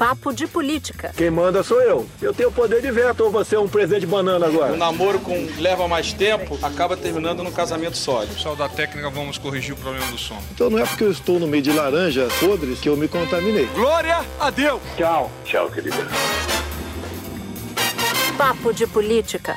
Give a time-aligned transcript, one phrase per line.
[0.00, 1.12] Papo de Política.
[1.14, 2.08] Quem manda sou eu.
[2.22, 4.72] Eu tenho poder de veto ou você é um presente de banana agora?
[4.72, 8.32] O namoro com leva mais tempo acaba terminando no casamento sólido.
[8.32, 10.42] Pessoal da técnica, vamos corrigir o problema do som.
[10.54, 13.66] Então não é porque eu estou no meio de laranjas podres que eu me contaminei.
[13.74, 14.80] Glória a Deus!
[14.96, 15.30] Tchau.
[15.44, 15.98] Tchau, querida.
[18.38, 19.54] Papo de Política.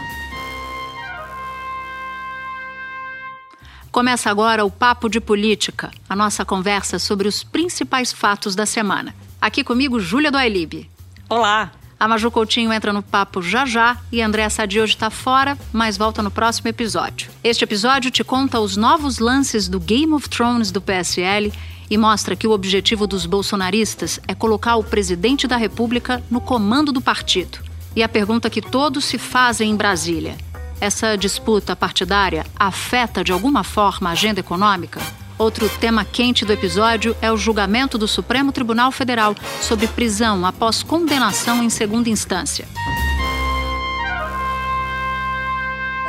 [3.94, 9.16] Começa agora o Papo de Política, a nossa conversa sobre os principais fatos da semana.
[9.43, 10.89] Aqui comigo, Júlia do Ailib.
[11.28, 11.74] Olá.
[12.00, 15.97] A Maju Coutinho entra no papo já já e André Sadi hoje está fora, mas
[15.97, 17.29] volta no próximo episódio.
[17.43, 21.52] Este episódio te conta os novos lances do Game of Thrones do PSL
[21.89, 26.94] e mostra que o objetivo dos bolsonaristas é colocar o presidente da República no comando
[26.94, 27.60] do partido.
[27.97, 30.38] E a pergunta que todos se fazem em Brasília:
[30.80, 35.02] essa disputa partidária afeta de alguma forma a agenda econômica?
[35.38, 40.83] Outro tema quente do episódio é o julgamento do Supremo Tribunal Federal sobre prisão após
[40.83, 42.67] condenação em segunda instância.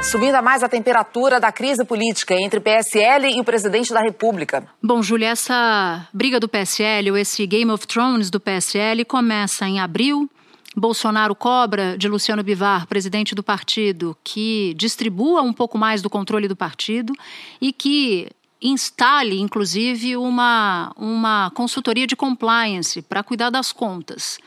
[0.02, 4.66] Subindo a mais a temperatura da crise política entre PSL e o presidente da República.
[4.82, 9.80] Bom, Júlia, essa briga do PSL, ou esse Game of Thrones do PSL, começa em
[9.80, 10.28] abril.
[10.76, 16.48] Bolsonaro cobra de Luciano Bivar, presidente do partido, que distribua um pouco mais do controle
[16.48, 17.14] do partido
[17.58, 18.28] e que
[18.64, 24.38] instale, inclusive, uma, uma consultoria de compliance para cuidar das contas.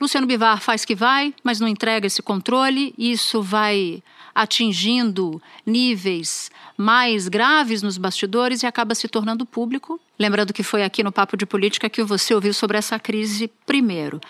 [0.00, 2.92] Luciano Bivar faz que vai, mas não entrega esse controle.
[2.98, 4.02] Isso vai
[4.34, 10.00] atingindo níveis mais graves nos bastidores e acaba se tornando público.
[10.18, 14.20] Lembrando que foi aqui no Papo de Política que você ouviu sobre essa crise primeiro.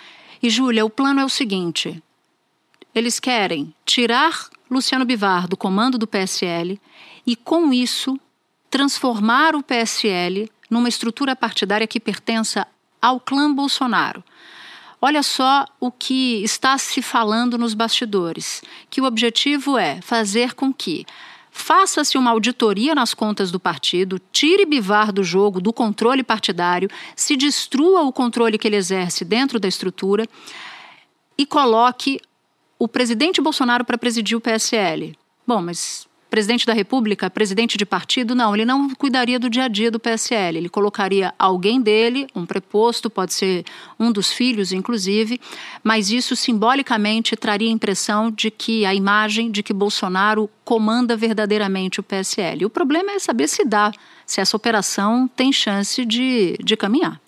[0.43, 2.03] E, Júlia, o plano é o seguinte:
[2.95, 6.79] eles querem tirar Luciano Bivar do comando do PSL
[7.27, 8.21] e, com isso,
[8.73, 12.67] transformar o PSL numa estrutura partidária que pertença
[13.03, 14.25] ao clã Bolsonaro.
[14.99, 20.73] Olha só o que está se falando nos bastidores, que o objetivo é fazer com
[20.73, 21.05] que
[21.51, 27.37] faça-se uma auditoria nas contas do partido, tire Bivar do jogo, do controle partidário, se
[27.37, 30.27] destrua o controle que ele exerce dentro da estrutura
[31.37, 32.19] e coloque
[32.79, 35.15] o presidente Bolsonaro para presidir o PSL.
[35.47, 39.69] Bom, mas presidente da República, presidente de partido, não, ele não cuidaria do dia a
[39.69, 40.57] dia do PSL.
[40.57, 43.67] Ele colocaria alguém dele, um preposto, pode ser
[44.01, 45.39] um dos filhos, inclusive,
[45.85, 52.01] mas isso simbolicamente traria a impressão de que a imagem de que Bolsonaro comanda verdadeiramente
[52.01, 52.65] o PSL.
[52.65, 53.93] O problema é saber se dá,
[54.25, 57.21] se essa operação tem chance de, de caminhar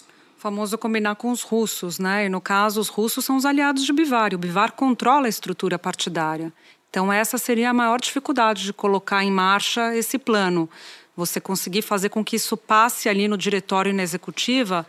[0.45, 2.27] famoso combinar com os russos, né?
[2.27, 4.31] E no caso, os russos são os aliados de Bivar.
[4.31, 6.53] E o Bivar controla a estrutura partidária.
[6.95, 10.71] Então, essa seria a maior dificuldade de colocar em marcha esse plano.
[11.17, 14.87] Você conseguir fazer com que isso passe ali no diretório e na executiva.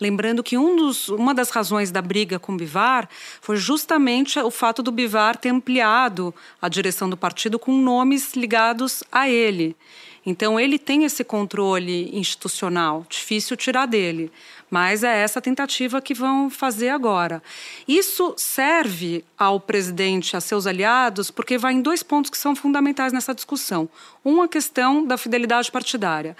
[0.00, 3.08] Lembrando que um dos, uma das razões da briga com Bivar
[3.40, 9.02] foi justamente o fato do Bivar ter ampliado a direção do partido com nomes ligados
[9.10, 9.76] a ele.
[10.28, 14.32] Então, ele tem esse controle institucional, difícil tirar dele.
[14.68, 17.40] Mas é essa tentativa que vão fazer agora.
[17.86, 23.12] Isso serve ao presidente, a seus aliados, porque vai em dois pontos que são fundamentais
[23.12, 23.88] nessa discussão.
[24.24, 26.36] Um, a questão da fidelidade partidária.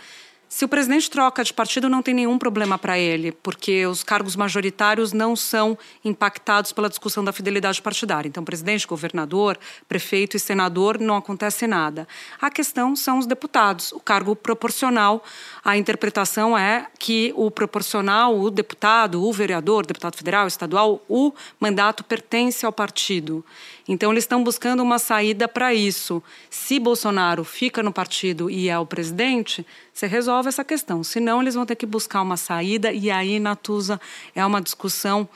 [0.49, 4.37] Se o presidente troca de partido, não tem nenhum problema para ele, porque os cargos
[4.37, 8.29] majoritários não são impactados pela discussão da fidelidade partidária.
[8.29, 9.59] Então, presidente, governador,
[9.89, 12.07] prefeito e senador, não acontece nada.
[12.41, 15.23] A questão são os deputados, o cargo proporcional.
[15.65, 22.05] A interpretação é que o proporcional, o deputado, o vereador, deputado federal, estadual, o mandato
[22.05, 23.45] pertence ao partido.
[23.89, 26.23] Então, eles estão buscando uma saída para isso.
[26.51, 31.05] Se Bolsonaro fica no partido e é o presidente, você resolve essa questão.
[31.05, 34.01] Senão, eles vão ter que buscar uma saída, e aí, Natuza,
[34.35, 35.29] é uma discussão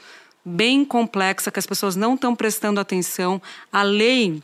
[0.45, 3.41] bem complexa que as pessoas não estão prestando atenção.
[3.73, 4.43] A lei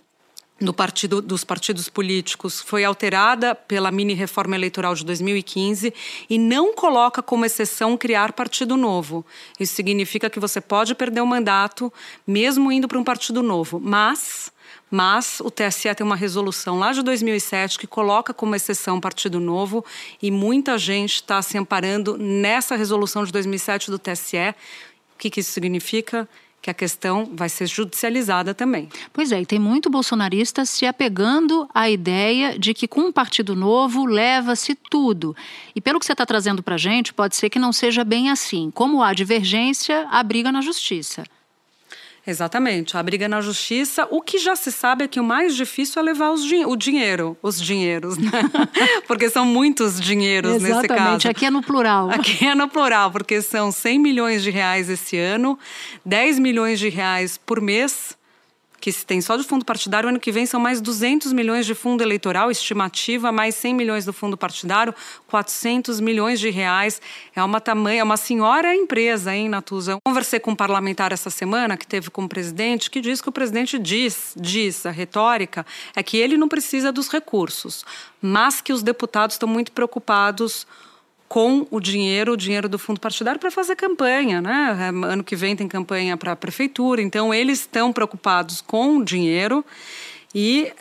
[0.60, 5.92] do partido, dos partidos políticos foi alterada pela mini reforma eleitoral de 2015
[6.30, 9.24] e não coloca como exceção criar partido novo.
[9.60, 11.92] Isso significa que você pode perder o mandato
[12.26, 14.50] mesmo indo para um partido novo, mas
[14.88, 19.84] mas o TSE tem uma resolução lá de 2007 que coloca como exceção partido novo
[20.22, 24.54] e muita gente está se amparando nessa resolução de 2007 do TSE.
[25.14, 26.28] O que, que isso significa?
[26.66, 28.88] Que a questão vai ser judicializada também.
[29.12, 33.54] Pois é, e tem muito bolsonarista se apegando à ideia de que com um partido
[33.54, 35.36] novo leva-se tudo.
[35.76, 38.30] E pelo que você está trazendo para a gente, pode ser que não seja bem
[38.30, 38.72] assim.
[38.72, 41.22] Como há divergência, há briga na justiça.
[42.26, 42.96] Exatamente.
[42.96, 46.04] A briga na justiça, o que já se sabe é que o mais difícil é
[46.04, 48.30] levar os din o dinheiro, os dinheiros, né?
[49.06, 50.88] porque são muitos dinheiros Exatamente.
[50.88, 51.28] nesse caso.
[51.28, 52.10] Aqui é no plural.
[52.10, 55.58] Aqui é no plural, porque são 100 milhões de reais esse ano,
[56.04, 58.15] 10 milhões de reais por mês
[58.80, 61.74] que se tem só de fundo partidário, ano que vem são mais 200 milhões de
[61.74, 64.94] fundo eleitoral, estimativa, mais 100 milhões do fundo partidário,
[65.26, 67.00] 400 milhões de reais.
[67.34, 69.98] É uma tamanha, é uma senhora empresa, hein, Natuza?
[70.04, 73.78] Conversei com um parlamentar essa semana, que teve como presidente, que diz que o presidente
[73.78, 77.84] diz, diz, a retórica, é que ele não precisa dos recursos,
[78.20, 80.66] mas que os deputados estão muito preocupados
[81.28, 84.76] com o dinheiro, o dinheiro do fundo partidário para fazer campanha, né?
[84.80, 89.04] É, ano que vem tem campanha para a prefeitura, então eles estão preocupados com o
[89.04, 89.64] dinheiro
[90.34, 90.72] e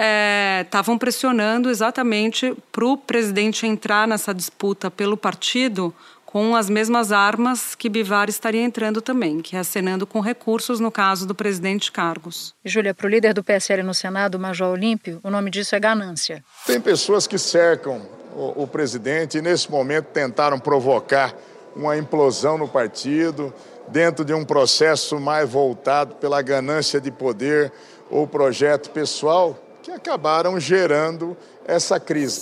[0.61, 5.93] estavam é, pressionando exatamente para o presidente entrar nessa disputa pelo partido
[6.25, 10.91] com as mesmas armas que Bivar estaria entrando também, que é acenando com recursos no
[10.91, 12.53] caso do presidente Cargos.
[12.65, 15.79] Júlia, para o líder do PSL no Senado, o Major Olímpio, o nome disso é
[15.79, 16.43] ganância.
[16.65, 21.33] Tem pessoas que cercam o, o presidente e, nesse momento, tentaram provocar
[21.75, 23.53] uma implosão no partido,
[23.87, 27.71] dentro de um processo mais voltado pela ganância de poder
[28.09, 31.35] ou projeto pessoal, que acabaram gerando
[31.65, 32.41] essa crise.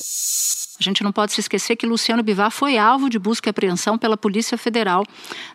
[0.79, 3.97] A gente não pode se esquecer que Luciano Bivar foi alvo de busca e apreensão
[3.97, 5.05] pela Polícia Federal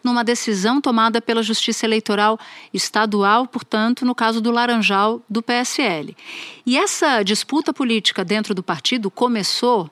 [0.02, 2.38] numa decisão tomada pela Justiça Eleitoral
[2.72, 6.16] Estadual, portanto, no caso do Laranjal do PSL.
[6.64, 9.90] E essa disputa política dentro do partido começou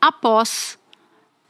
[0.00, 0.78] após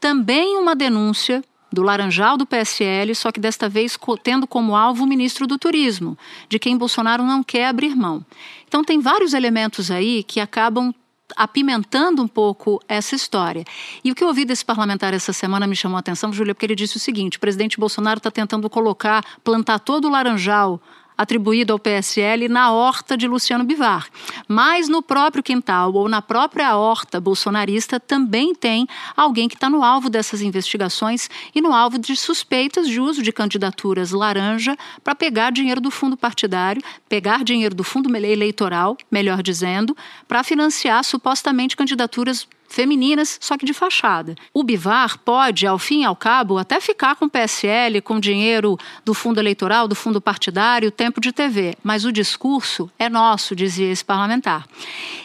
[0.00, 1.42] também uma denúncia
[1.72, 6.16] do Laranjal do PSL, só que desta vez tendo como alvo o ministro do Turismo,
[6.48, 8.24] de quem Bolsonaro não quer abrir mão.
[8.66, 10.94] Então tem vários elementos aí que acabam
[11.36, 13.64] apimentando um pouco essa história.
[14.02, 16.66] E o que eu ouvi desse parlamentar essa semana me chamou a atenção, Júlia, porque
[16.66, 20.80] ele disse o seguinte: o presidente Bolsonaro está tentando colocar, plantar todo o laranjal
[21.18, 24.06] atribuído ao PSL na horta de Luciano Bivar.
[24.46, 28.86] Mas no próprio quintal ou na própria horta bolsonarista também tem
[29.16, 33.32] alguém que está no alvo dessas investigações e no alvo de suspeitas de uso de
[33.32, 39.96] candidaturas laranja para pegar dinheiro do fundo partidário, pegar dinheiro do fundo eleitoral, melhor dizendo,
[40.28, 44.36] para financiar supostamente candidaturas femininas, só que de fachada.
[44.54, 48.78] O Bivar pode, ao fim e ao cabo, até ficar com o PSL, com dinheiro
[49.04, 53.90] do fundo eleitoral, do fundo partidário, tempo de TV, mas o discurso é nosso, dizia
[53.90, 54.66] esse parlamentar.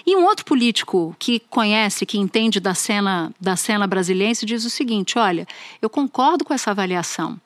[0.05, 4.69] E um outro político que conhece, que entende da cena, da cena brasileira, diz o
[4.69, 5.45] seguinte: olha,
[5.81, 7.39] eu concordo com essa avaliação.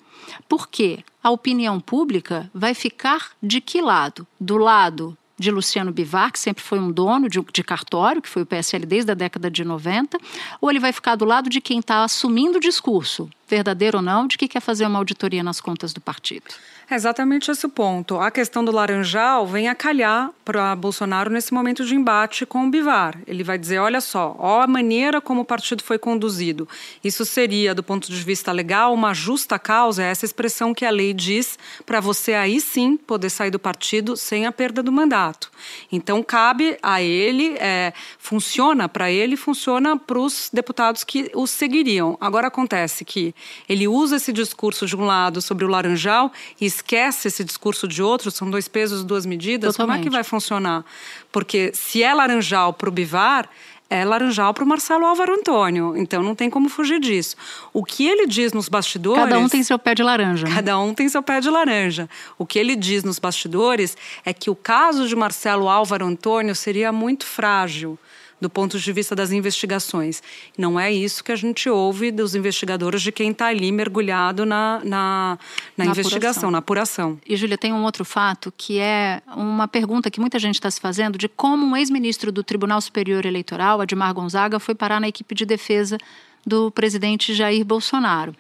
[0.48, 4.28] Porque a opinião pública vai ficar de que lado?
[4.40, 8.42] Do lado de Luciano Bivar, que sempre foi um dono de, de, cartório, que foi
[8.42, 10.18] o PSL desde a década de 90,
[10.60, 14.26] ou ele vai ficar do lado de quem está assumindo o discurso, verdadeiro ou não,
[14.26, 16.46] de que quer fazer uma auditoria nas contas do partido?
[16.90, 18.18] É exatamente esse ponto.
[18.18, 22.70] A questão do Laranjal vem a calhar para Bolsonaro nesse momento de embate com o
[22.70, 23.20] Bivar.
[23.28, 26.66] Ele vai dizer: olha só, ó a maneira como o partido foi conduzido.
[27.04, 30.90] Isso seria, do ponto de vista legal, uma justa causa, é essa expressão que a
[30.90, 35.52] lei diz, para você aí sim poder sair do partido sem a perda do mandato.
[35.92, 42.18] Então, cabe a ele, é, funciona para ele, funciona para os deputados que o seguiriam.
[42.22, 43.36] Agora acontece que
[43.68, 46.32] ele usa esse discurso de um lado sobre o Laranjal
[46.62, 49.96] e esquece esse discurso de outro, são dois pesos, duas medidas, Totalmente.
[49.96, 50.86] como é que vai funcionar?
[51.32, 53.50] Porque se é laranjal para o Bivar,
[53.90, 55.96] é laranjal para o Marcelo Álvaro Antônio.
[55.96, 57.36] Então não tem como fugir disso.
[57.72, 59.24] O que ele diz nos bastidores.
[59.24, 60.48] Cada um tem seu pé de laranja.
[60.48, 60.56] Né?
[60.56, 62.10] Cada um tem seu pé de laranja.
[62.38, 66.92] O que ele diz nos bastidores é que o caso de Marcelo Álvaro Antônio seria
[66.92, 67.98] muito frágil
[68.40, 70.22] do ponto de vista das investigações.
[70.58, 74.80] Não é isso que a gente ouve dos investigadores de quem está ali mergulhado na,
[74.84, 75.40] na,
[75.76, 76.52] na, na investigação, apuração.
[76.52, 77.20] na apuração.
[77.26, 80.80] E, Júlia, tem um outro fato que é uma pergunta que muita gente está se
[80.80, 85.34] fazendo de como um ex-ministro do Tribunal Superior Eleitoral, Admar Gonzaga, foi parar na equipe
[85.34, 85.98] de defesa
[86.46, 88.34] do presidente Jair Bolsonaro.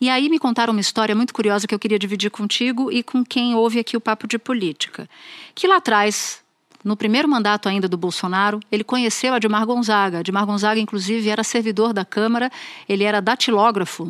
[0.00, 3.24] E aí me contaram uma história muito curiosa que eu queria dividir contigo e com
[3.24, 5.08] quem ouve aqui o Papo de Política.
[5.54, 6.40] Que lá atrás,
[6.84, 10.20] no primeiro mandato ainda do Bolsonaro, ele conheceu Admar Gonzaga.
[10.20, 12.50] Admar Gonzaga, inclusive, era servidor da Câmara,
[12.88, 14.08] ele era datilógrafo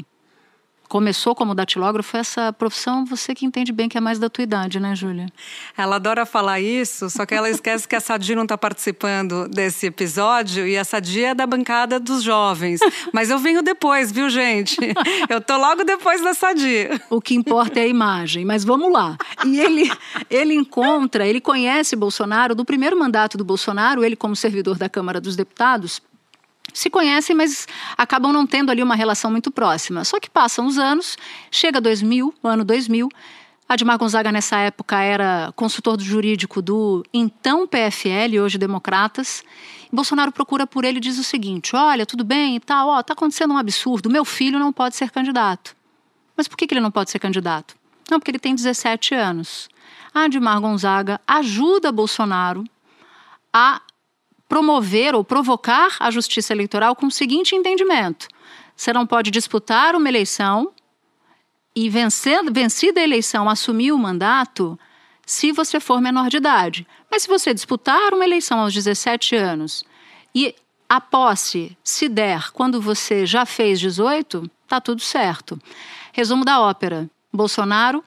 [0.88, 4.80] começou como datilógrafo, essa profissão você que entende bem que é mais da tua idade,
[4.80, 5.26] né, Júlia?
[5.76, 9.86] Ela adora falar isso, só que ela esquece que a Sadi não está participando desse
[9.86, 12.80] episódio e a Sadi é da bancada dos jovens.
[13.12, 14.78] Mas eu venho depois, viu, gente?
[15.28, 16.88] Eu tô logo depois da Sadi.
[17.10, 19.16] O que importa é a imagem, mas vamos lá.
[19.44, 19.90] E ele,
[20.30, 25.20] ele encontra, ele conhece Bolsonaro do primeiro mandato do Bolsonaro, ele como servidor da Câmara
[25.20, 26.00] dos Deputados,
[26.78, 27.66] se conhecem, mas
[27.96, 30.04] acabam não tendo ali uma relação muito próxima.
[30.04, 31.16] Só que passam os anos,
[31.50, 33.08] chega 2000, o ano 2000,
[33.68, 39.42] Admar Gonzaga, nessa época, era consultor jurídico do então PFL, hoje Democratas.
[39.92, 43.12] Bolsonaro procura por ele e diz o seguinte: Olha, tudo bem e tal, ó, tá
[43.12, 45.76] acontecendo um absurdo, meu filho não pode ser candidato.
[46.34, 47.76] Mas por que, que ele não pode ser candidato?
[48.10, 49.68] Não, porque ele tem 17 anos.
[50.14, 52.64] Admar Gonzaga ajuda Bolsonaro
[53.52, 53.82] a
[54.48, 58.28] promover ou provocar a justiça eleitoral com o seguinte entendimento:
[58.74, 60.72] você não pode disputar uma eleição
[61.76, 64.78] e vencendo, vencida a eleição assumir o mandato
[65.26, 66.86] se você for menor de idade.
[67.10, 69.84] Mas se você disputar uma eleição aos 17 anos
[70.34, 70.54] e
[70.88, 75.60] a posse se der quando você já fez 18, tá tudo certo.
[76.12, 78.02] Resumo da ópera: Bolsonaro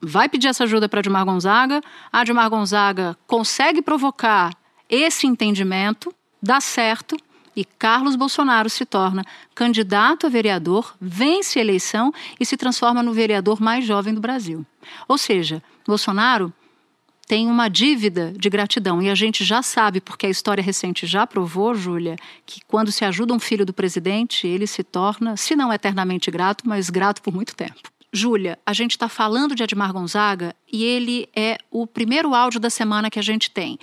[0.00, 1.80] vai pedir essa ajuda para Dilmar Gonzaga,
[2.12, 4.52] a Dilmar Gonzaga consegue provocar
[4.92, 7.16] esse entendimento, dá certo
[7.56, 13.12] e Carlos Bolsonaro se torna candidato a vereador, vence a eleição e se transforma no
[13.12, 14.66] vereador mais jovem do Brasil.
[15.08, 16.52] Ou seja, Bolsonaro
[17.26, 21.26] tem uma dívida de gratidão e a gente já sabe, porque a história recente já
[21.26, 25.72] provou, Júlia, que quando se ajuda um filho do presidente, ele se torna, se não
[25.72, 27.90] eternamente grato, mas grato por muito tempo.
[28.12, 32.68] Júlia, a gente está falando de Admar Gonzaga e ele é o primeiro áudio da
[32.68, 33.78] semana que a gente tem.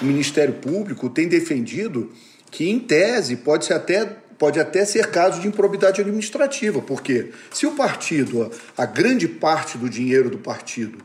[0.00, 2.10] O Ministério Público tem defendido
[2.50, 7.66] que em tese pode ser até pode até ser caso de improbidade administrativa, porque se
[7.66, 11.04] o partido, a, grande parte do dinheiro do partido,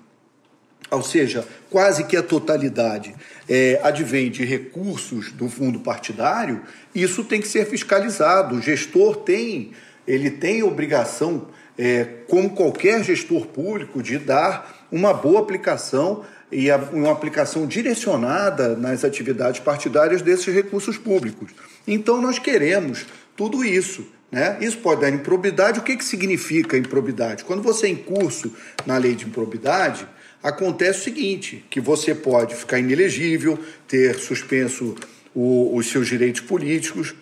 [0.90, 3.14] ou seja, quase que a totalidade
[3.50, 6.62] é, advém de recursos do fundo partidário,
[6.94, 8.56] isso tem que ser fiscalizado.
[8.56, 9.72] O gestor tem,
[10.08, 16.24] ele tem obrigação, é, como qualquer gestor público, de dar uma boa aplicação
[16.56, 21.52] e uma aplicação direcionada nas atividades partidárias desses recursos públicos.
[21.86, 24.08] Então, nós queremos tudo isso.
[24.32, 24.58] Né?
[24.62, 25.80] Isso pode dar improbidade.
[25.80, 27.44] O que, que significa improbidade?
[27.44, 28.54] Quando você é em curso
[28.86, 30.08] na lei de improbidade,
[30.42, 34.96] acontece o seguinte: que você pode ficar inelegível, ter suspenso
[35.34, 37.14] o, os seus direitos políticos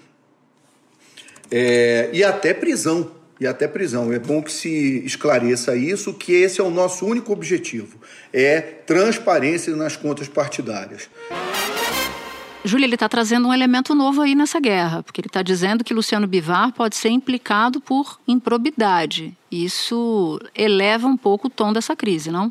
[1.50, 3.12] é, e até prisão
[3.44, 4.12] e até prisão.
[4.12, 7.98] É bom que se esclareça isso, que esse é o nosso único objetivo,
[8.32, 11.10] é transparência nas contas partidárias.
[12.66, 15.94] Júlia, ele está trazendo um elemento novo aí nessa guerra, porque ele está dizendo que
[15.94, 19.36] Luciano Bivar pode ser implicado por improbidade.
[19.52, 22.50] Isso eleva um pouco o tom dessa crise, não?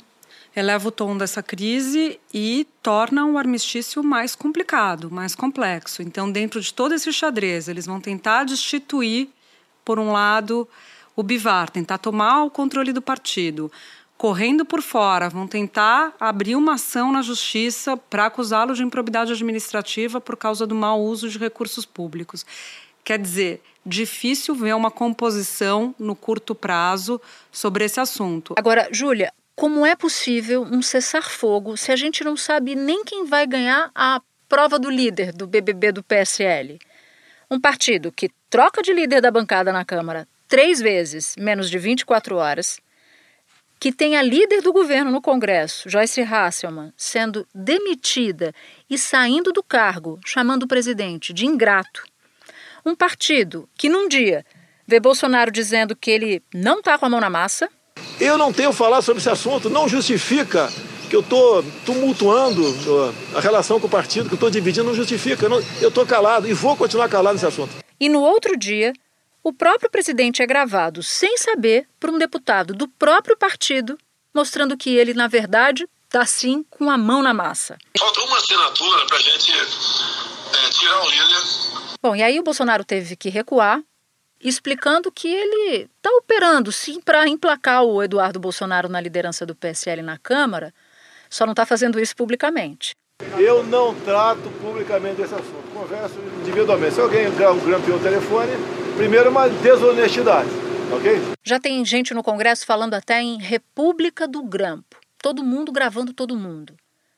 [0.55, 6.03] Eleva o tom dessa crise e torna o armistício mais complicado, mais complexo.
[6.03, 9.31] Então, dentro de todo esse xadrez, eles vão tentar destituir
[9.85, 10.69] por um lado,
[11.15, 13.71] o Bivar, tentar tomar o controle do partido.
[14.17, 20.21] Correndo por fora, vão tentar abrir uma ação na justiça para acusá-lo de improbidade administrativa
[20.21, 22.47] por causa do mau uso de recursos públicos.
[23.03, 27.21] Quer dizer, difícil ver uma composição no curto prazo
[27.51, 28.55] sobre esse assunto.
[28.57, 33.45] Agora, Júlia, como é possível um cessar-fogo se a gente não sabe nem quem vai
[33.47, 36.79] ganhar a prova do líder do BBB do PSL?
[37.53, 42.37] Um partido que troca de líder da bancada na Câmara três vezes, menos de 24
[42.37, 42.81] horas,
[43.79, 48.55] que tem a líder do governo no Congresso, Joyce Hasselman, sendo demitida
[48.89, 52.03] e saindo do cargo, chamando o presidente de ingrato.
[52.87, 54.47] Um partido que num dia
[54.87, 57.69] vê Bolsonaro dizendo que ele não está com a mão na massa.
[58.19, 60.71] Eu não tenho falar sobre esse assunto, não justifica
[61.12, 62.62] que eu estou tumultuando
[63.37, 65.45] a relação com o partido, que eu estou dividindo, não justifica.
[65.78, 67.85] Eu estou calado e vou continuar calado nesse assunto.
[68.00, 68.95] E no outro dia,
[69.45, 73.99] o próprio presidente é gravado sem saber por um deputado do próprio partido,
[74.33, 77.76] mostrando que ele, na verdade, está sim com a mão na massa.
[77.99, 81.42] Falta uma assinatura para a gente é, tirar o líder.
[82.02, 83.83] Bom, e aí o Bolsonaro teve que recuar,
[84.40, 90.00] explicando que ele está operando sim para emplacar o Eduardo Bolsonaro na liderança do PSL
[90.00, 90.73] na Câmara,
[91.33, 92.95] só não está fazendo isso publicamente.
[93.39, 96.95] Eu não trato publicamente esse assunto, converso individualmente.
[96.95, 98.53] Se alguém grampeou o telefone,
[98.97, 100.51] primeiro uma desonestidade,
[100.95, 101.21] ok?
[101.43, 104.99] Já tem gente no Congresso falando até em República do Grampo.
[105.23, 106.75] Todo mundo gravando todo mundo.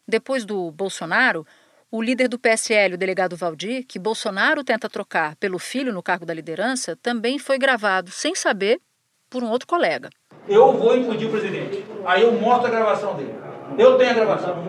[0.06, 1.44] Depois do Bolsonaro,
[1.90, 6.26] o líder do PSL, o delegado Valdir, que Bolsonaro tenta trocar pelo filho no cargo
[6.26, 8.80] da liderança, também foi gravado sem saber
[9.28, 10.10] por um outro colega.
[10.46, 11.84] Eu vou impedir o presidente.
[12.04, 13.34] Aí eu mostro a gravação dele.
[13.76, 14.64] Eu tenho a gravação.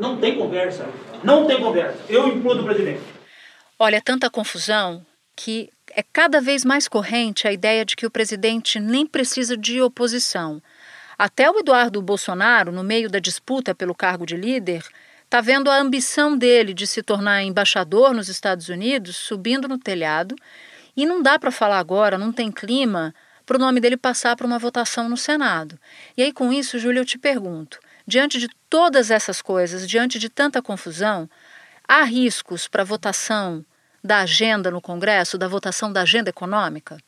[0.00, 0.88] Não tem conversa.
[1.22, 1.98] Não tem conversa.
[2.08, 3.02] Eu implodo o presidente.
[3.78, 5.04] Olha, tanta confusão
[5.36, 9.80] que é cada vez mais corrente a ideia de que o presidente nem precisa de
[9.80, 10.62] oposição.
[11.18, 14.84] Até o Eduardo Bolsonaro, no meio da disputa pelo cargo de líder,
[15.24, 20.34] está vendo a ambição dele de se tornar embaixador nos Estados Unidos subindo no telhado.
[20.96, 23.14] E não dá para falar agora, não tem clima
[23.46, 25.78] para o nome dele passar para uma votação no Senado.
[26.16, 30.28] E aí, com isso, Júlia, eu te pergunto: diante de todas essas coisas, diante de
[30.28, 31.28] tanta confusão,
[31.86, 33.64] há riscos para a votação
[34.02, 36.98] da agenda no Congresso, da votação da agenda econômica?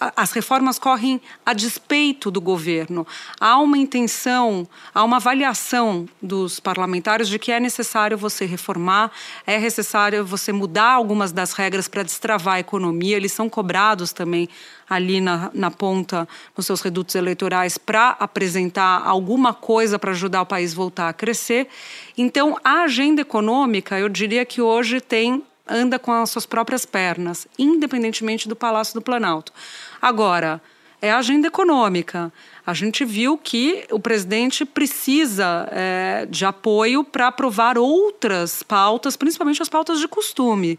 [0.00, 3.06] As reformas correm a despeito do governo.
[3.40, 9.10] Há uma intenção, há uma avaliação dos parlamentares de que é necessário você reformar,
[9.46, 13.16] é necessário você mudar algumas das regras para destravar a economia.
[13.16, 14.48] Eles são cobrados também
[14.88, 16.26] ali na, na ponta,
[16.56, 21.68] nos seus redutos eleitorais, para apresentar alguma coisa para ajudar o país voltar a crescer.
[22.16, 27.46] Então, a agenda econômica, eu diria que hoje tem anda com as suas próprias pernas,
[27.58, 29.52] independentemente do Palácio do Planalto.
[30.00, 30.60] Agora,
[31.00, 32.32] é a agenda econômica.
[32.66, 39.62] A gente viu que o presidente precisa é, de apoio para aprovar outras pautas, principalmente
[39.62, 40.78] as pautas de costume,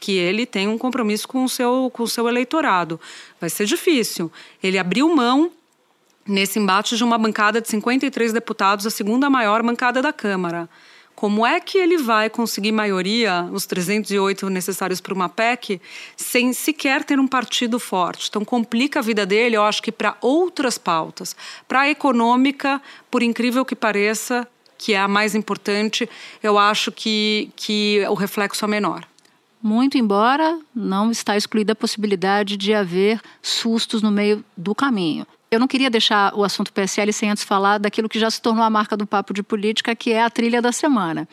[0.00, 3.00] que ele tem um compromisso com o seu, com o seu eleitorado.
[3.40, 4.32] Vai ser difícil.
[4.62, 5.52] Ele abriu mão
[6.26, 10.68] nesse embate de uma bancada de 53 deputados, a segunda maior bancada da Câmara.
[11.18, 15.80] Como é que ele vai conseguir maioria, os 308 necessários para uma PEC,
[16.16, 18.28] sem sequer ter um partido forte?
[18.28, 21.34] Então, complica a vida dele, eu acho que para outras pautas.
[21.66, 24.46] Para a econômica, por incrível que pareça,
[24.78, 26.08] que é a mais importante,
[26.40, 29.04] eu acho que, que o reflexo é menor.
[29.60, 35.58] Muito embora não está excluída a possibilidade de haver sustos no meio do caminho eu
[35.58, 38.70] não queria deixar o assunto PSL sem antes falar daquilo que já se tornou a
[38.70, 41.28] marca do Papo de Política, que é a trilha da semana.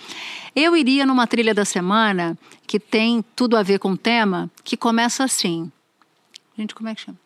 [0.56, 4.78] Eu iria numa trilha da semana que tem tudo a ver com o tema, que
[4.78, 5.72] começa assim.
[6.58, 7.18] Gente, como é que chama?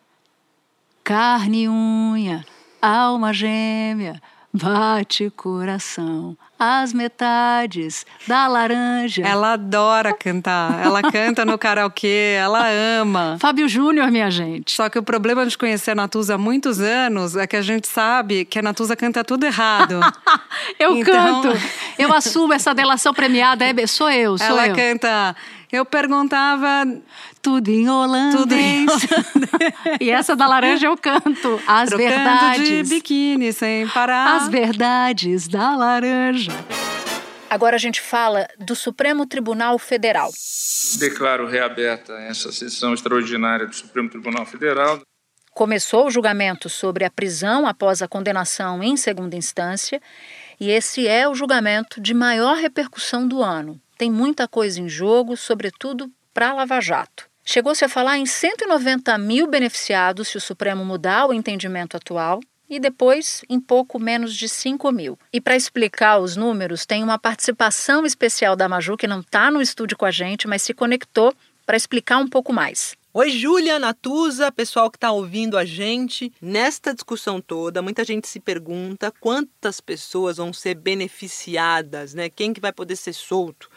[1.03, 2.45] Carne e unha,
[2.81, 9.21] alma gêmea, Bate coração, as metades da laranja.
[9.21, 10.83] Ela adora cantar.
[10.83, 12.67] Ela canta no karaokê, ela
[12.99, 13.37] ama.
[13.39, 14.71] Fábio Júnior, minha gente.
[14.71, 17.87] Só que o problema de conhecer a Natuza há muitos anos é que a gente
[17.87, 19.99] sabe que a Natuza canta tudo errado.
[20.79, 21.43] eu então...
[21.43, 21.49] canto.
[21.99, 23.63] Eu assumo essa delação premiada.
[23.63, 24.73] É, sou eu, sou ela eu.
[24.73, 25.35] Ela canta.
[25.71, 26.83] Eu perguntava
[27.41, 28.41] tudo em holandês.
[28.41, 29.97] Tudo em holandês.
[30.01, 31.61] e essa da laranja eu canto.
[31.67, 32.67] As Trocando verdades.
[32.67, 34.37] de biquíni sem parar.
[34.37, 36.51] As verdades da laranja.
[37.49, 40.31] Agora a gente fala do Supremo Tribunal Federal.
[40.97, 44.99] Declaro reaberta essa sessão extraordinária do Supremo Tribunal Federal.
[45.51, 49.99] Começou o julgamento sobre a prisão após a condenação em segunda instância,
[50.59, 53.79] e esse é o julgamento de maior repercussão do ano.
[53.99, 57.29] Tem muita coisa em jogo, sobretudo para Lava Jato.
[57.43, 62.79] Chegou-se a falar em 190 mil beneficiados se o Supremo mudar o entendimento atual e
[62.79, 65.19] depois em pouco menos de 5 mil.
[65.33, 69.61] E para explicar os números, tem uma participação especial da Maju, que não está no
[69.61, 71.33] estúdio com a gente, mas se conectou
[71.65, 72.95] para explicar um pouco mais.
[73.11, 76.31] Oi, Júlia, Natuza, pessoal que está ouvindo a gente.
[76.39, 82.29] Nesta discussão toda, muita gente se pergunta quantas pessoas vão ser beneficiadas, né?
[82.29, 83.67] Quem que vai poder ser solto?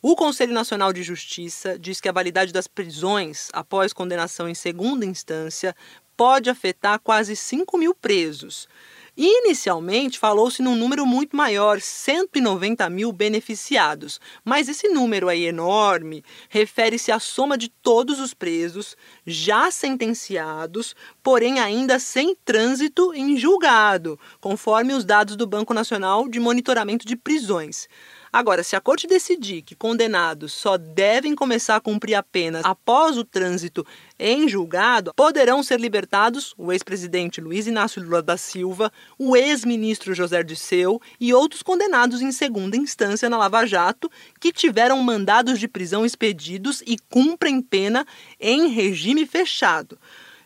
[0.00, 5.04] O Conselho Nacional de Justiça diz que a validade das prisões após condenação em segunda
[5.04, 5.74] instância
[6.16, 8.68] pode afetar quase 5 mil presos.
[9.16, 17.10] Inicialmente, falou-se num número muito maior, 190 mil beneficiados, mas esse número aí enorme refere-se
[17.10, 18.94] à soma de todos os presos
[19.26, 26.38] já sentenciados, porém ainda sem trânsito em julgado, conforme os dados do Banco Nacional de
[26.38, 27.88] Monitoramento de Prisões.
[28.32, 33.16] Agora, se a corte decidir que condenados só devem começar a cumprir a pena após
[33.16, 33.86] o trânsito
[34.18, 40.42] em julgado, poderão ser libertados o ex-presidente Luiz Inácio Lula da Silva, o ex-ministro José
[40.42, 44.10] Dirceu e outros condenados em segunda instância na Lava Jato
[44.40, 48.06] que tiveram mandados de prisão expedidos e cumprem pena
[48.40, 49.98] em regime fechado.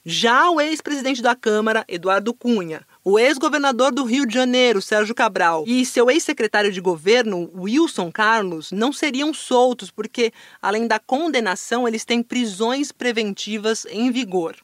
[0.05, 5.65] Já o ex-presidente da Câmara, Eduardo Cunha, o ex-governador do Rio de Janeiro, Sérgio Cabral,
[5.67, 12.05] e seu ex-secretário de governo, Wilson Carlos, não seriam soltos porque, além da condenação, eles
[12.05, 14.57] têm prisões preventivas em vigor.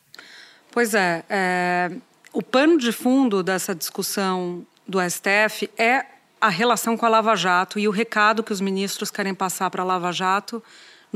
[0.70, 1.90] Pois é, é
[2.32, 6.04] o pano de fundo dessa discussão do STF é
[6.38, 9.82] a relação com a Lava Jato e o recado que os ministros querem passar para
[9.82, 10.62] a Lava Jato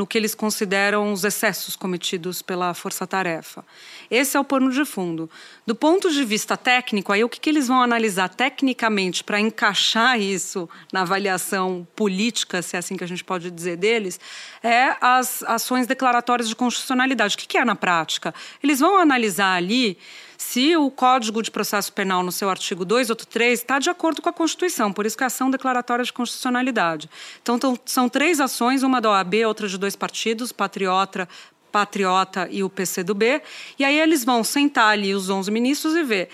[0.00, 3.62] no que eles consideram os excessos cometidos pela força-tarefa.
[4.10, 5.28] Esse é o pano de fundo.
[5.66, 10.18] Do ponto de vista técnico, aí o que, que eles vão analisar tecnicamente para encaixar
[10.18, 14.18] isso na avaliação política, se é assim que a gente pode dizer deles,
[14.62, 17.34] é as ações declaratórias de constitucionalidade.
[17.34, 18.34] O que, que é na prática?
[18.62, 19.98] Eles vão analisar ali
[20.40, 24.32] se o Código de Processo Penal, no seu artigo 283, está de acordo com a
[24.32, 27.10] Constituição, por isso que é ação declaratória de constitucionalidade.
[27.42, 31.28] Então, são três ações, uma da OAB, outra de dois partidos, Patriota,
[31.70, 33.42] Patriota e o PCdoB.
[33.78, 36.30] E aí eles vão sentar ali, os 11 ministros, e ver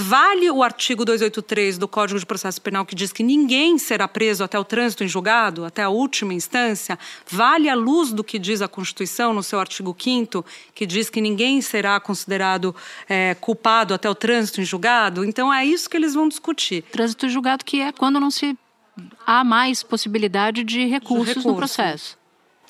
[0.00, 4.44] Vale o artigo 283 do Código de Processo Penal que diz que ninguém será preso
[4.44, 6.96] até o trânsito em julgado, até a última instância?
[7.26, 11.20] Vale a luz do que diz a Constituição no seu artigo 5 que diz que
[11.20, 12.76] ninguém será considerado
[13.08, 15.24] é, culpado até o trânsito em julgado?
[15.24, 16.82] Então é isso que eles vão discutir.
[16.82, 18.56] Trânsito em julgado que é quando não se
[19.26, 21.48] há mais possibilidade de recursos de recurso.
[21.48, 22.16] no processo.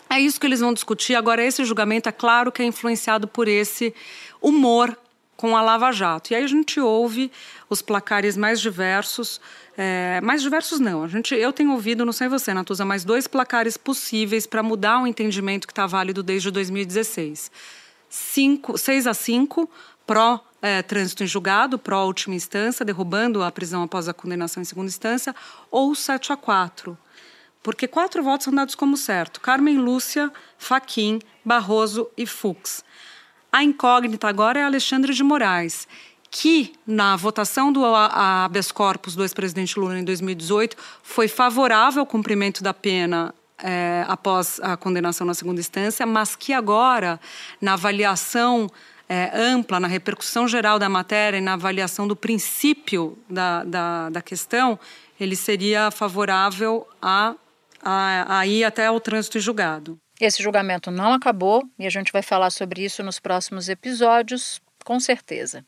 [0.09, 1.14] É isso que eles vão discutir.
[1.14, 3.95] Agora, esse julgamento é claro que é influenciado por esse
[4.41, 4.97] humor
[5.38, 6.33] com a Lava Jato.
[6.33, 7.31] E aí a gente ouve
[7.70, 9.40] os placares mais diversos,
[9.77, 11.05] é, mais diversos não.
[11.05, 15.01] A gente, eu tenho ouvido, não sei você, Natuza, mais dois placares possíveis para mudar
[15.01, 17.53] o entendimento que está válido desde 2016.
[18.11, 19.70] Cinco, 6 a 5
[20.05, 24.64] pró é, trânsito em julgado, pró última instância, derrubando a prisão após a condenação em
[24.64, 25.33] segunda instância,
[25.70, 26.98] ou 7 a 4
[27.62, 29.40] porque quatro votos são dados como certo.
[29.40, 32.83] Carmen Lúcia, Faquim, Barroso e Fux.
[33.50, 35.88] A incógnita agora é Alexandre de Moraes,
[36.30, 42.62] que na votação do habeas corpus do ex-presidente Lula em 2018 foi favorável ao cumprimento
[42.62, 47.18] da pena é, após a condenação na segunda instância, mas que agora,
[47.61, 48.68] na avaliação
[49.08, 54.22] é, ampla, na repercussão geral da matéria e na avaliação do princípio da, da, da
[54.22, 54.78] questão,
[55.18, 57.34] ele seria favorável a,
[57.82, 59.98] a, a ir até o trânsito julgado.
[60.20, 64.98] Esse julgamento não acabou e a gente vai falar sobre isso nos próximos episódios, com
[64.98, 65.64] certeza.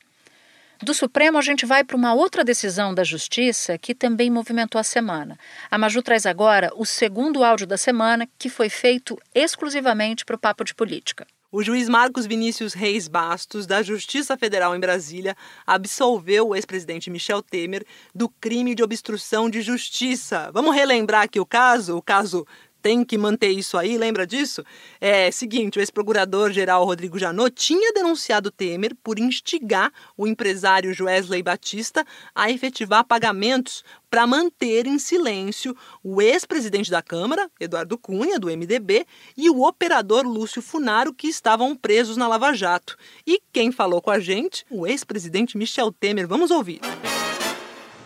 [0.82, 4.82] Do Supremo, a gente vai para uma outra decisão da Justiça que também movimentou a
[4.82, 5.38] semana.
[5.70, 10.38] A Maju traz agora o segundo áudio da semana, que foi feito exclusivamente para o
[10.38, 11.26] Papo de Política.
[11.52, 15.36] O juiz Marcos Vinícius Reis Bastos, da Justiça Federal em Brasília,
[15.66, 17.84] absolveu o ex-presidente Michel Temer
[18.14, 20.50] do crime de obstrução de justiça.
[20.52, 22.46] Vamos relembrar aqui o caso, o caso
[22.82, 24.64] tem que manter isso aí, lembra disso?
[25.00, 32.04] É seguinte, o ex-procurador-geral Rodrigo Janot tinha denunciado Temer por instigar o empresário Joesley Batista
[32.34, 39.06] a efetivar pagamentos para manter em silêncio o ex-presidente da Câmara, Eduardo Cunha, do MDB,
[39.36, 42.96] e o operador Lúcio Funaro, que estavam presos na Lava Jato.
[43.26, 44.66] E quem falou com a gente?
[44.68, 46.26] O ex-presidente Michel Temer.
[46.26, 46.80] Vamos ouvir.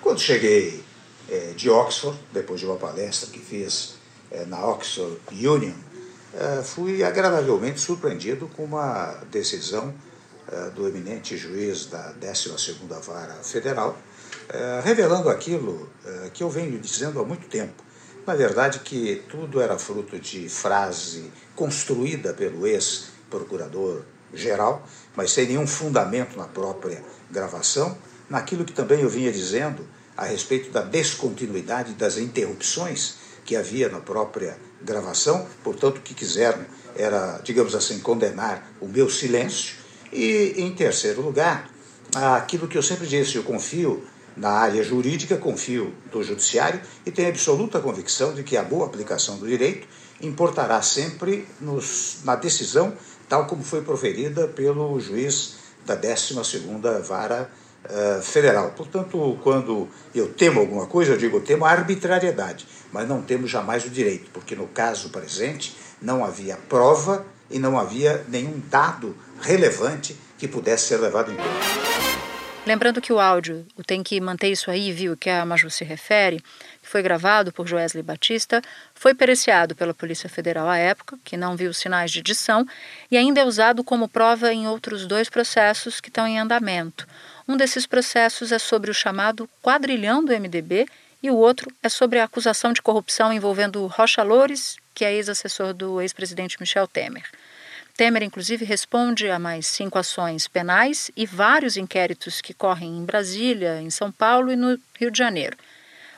[0.03, 0.85] Quando cheguei
[1.31, 3.95] é, de Oxford, depois de uma palestra que fiz
[4.47, 5.75] na Oxford Union,
[6.35, 9.95] é, fui agradavelmente surpreendido com uma decisão
[10.51, 13.97] é, do eminente juiz da 12ª Vara Federal,
[14.83, 15.89] revelando aquilo
[16.35, 17.83] que eu venho dizendo há muito tempo.
[18.27, 26.37] Na verdade, que tudo era fruto de frase construída pelo ex-procurador-geral, mas sem nenhum fundamento
[26.37, 27.97] na própria gravação,
[28.29, 34.01] naquilo que também eu vinha dizendo a respeito da descontinuidade das interrupções que havia na
[34.01, 36.65] própria gravação, portanto, o que quiseram
[36.97, 39.77] era, digamos assim, condenar o meu silêncio.
[40.13, 41.69] E, em terceiro lugar,
[42.15, 44.05] aquilo que eu sempre disse, eu confio
[44.37, 49.39] na área jurídica, confio do judiciário e tenho absoluta convicção de que a boa aplicação
[49.39, 49.87] do direito
[50.21, 52.93] importará sempre nos, na decisão,
[53.29, 57.51] tal como foi proferida pelo juiz da 12ª Vara
[57.85, 58.71] uh, Federal.
[58.73, 63.51] Portanto, quando eu temo alguma coisa, eu digo eu temo a arbitrariedade mas não temos
[63.51, 69.17] jamais o direito, porque no caso presente não havia prova e não havia nenhum dado
[69.41, 72.05] relevante que pudesse ser levado em conta.
[72.65, 76.41] Lembrando que o áudio, tem que manter isso aí, viu, que a Maju se refere,
[76.81, 78.63] que foi gravado por Joesley Batista,
[78.95, 82.65] foi periciado pela Polícia Federal à época, que não viu sinais de edição,
[83.11, 87.07] e ainda é usado como prova em outros dois processos que estão em andamento.
[87.47, 90.87] Um desses processos é sobre o chamado quadrilhão do MDB,
[91.23, 95.73] e o outro é sobre a acusação de corrupção envolvendo Rocha Loures, que é ex-assessor
[95.73, 97.25] do ex-presidente Michel Temer.
[97.97, 103.81] Temer, inclusive, responde a mais cinco ações penais e vários inquéritos que correm em Brasília,
[103.81, 105.57] em São Paulo e no Rio de Janeiro.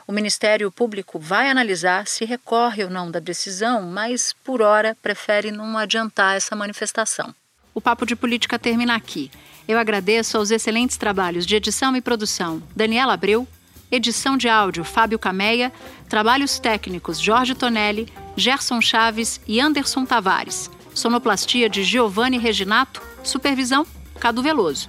[0.08, 5.50] O Ministério Público vai analisar se recorre ou não da decisão, mas, por hora, prefere
[5.50, 7.34] não adiantar essa manifestação.
[7.74, 9.30] O Papo de Política termina aqui.
[9.68, 13.46] Eu agradeço aos excelentes trabalhos de edição e produção Daniela Abreu,
[13.90, 15.72] Edição de áudio Fábio Cameia,
[16.09, 20.68] trabalhos técnicos Jorge Tonelli, Gerson Chaves e Anderson Tavares.
[20.92, 23.87] Sonoplastia de Giovanni Reginato, supervisão
[24.18, 24.88] Cadu Veloso.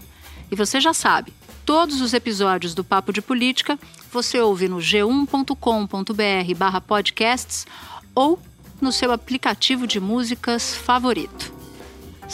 [0.49, 1.31] E você já sabe,
[1.63, 3.77] todos os episódios do Papo de Política
[4.11, 7.67] você ouve no g1.com.br/podcasts
[8.15, 8.41] ou
[8.81, 11.53] no seu aplicativo de músicas favorito.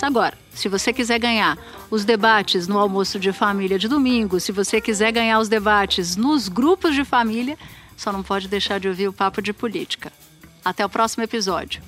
[0.01, 1.57] Agora, se você quiser ganhar
[1.89, 6.47] os debates no almoço de família de domingo, se você quiser ganhar os debates nos
[6.47, 7.57] grupos de família,
[7.97, 10.11] só não pode deixar de ouvir o Papo de Política.
[10.63, 11.81] Até o próximo episódio.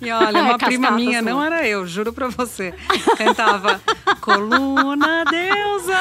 [0.00, 2.72] E olha, uma prima minha, não era eu, juro pra você.
[3.16, 3.80] Cantava
[4.20, 5.98] Coluna Deusa.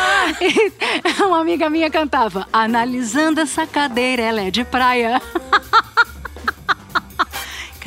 [1.26, 5.22] uma amiga minha cantava Analisando essa cadeira, ela é de praia.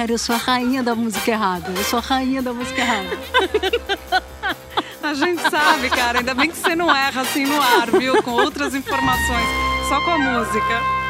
[0.02, 1.70] Cara, eu sou a rainha da música errada.
[1.70, 3.16] Eu sou a rainha da música errada.
[5.00, 6.18] A gente sabe, cara.
[6.18, 8.20] Ainda bem que você não erra assim no ar, viu?
[8.20, 9.46] Com outras informações.
[9.88, 11.01] Só com a música.